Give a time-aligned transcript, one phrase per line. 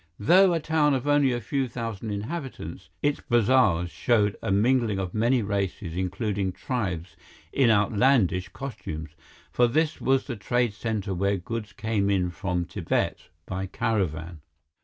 [0.17, 5.13] Though a town of only a few thousand inhabitants, its bazaars showed a mingling of
[5.13, 7.15] many races including tribes
[7.53, 9.11] in outlandish costumes,
[9.51, 14.41] for this was the trade center where goods came in from Tibet by caravan.